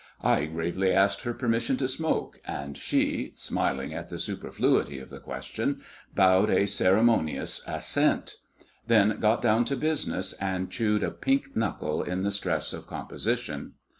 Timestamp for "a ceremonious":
6.49-7.61